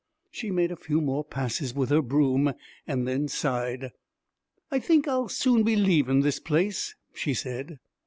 [0.31, 2.55] She made a few more passes with her broom
[2.87, 3.91] and then sighed.
[4.71, 7.77] 'I think I'll soon be leavin' this place,' she said.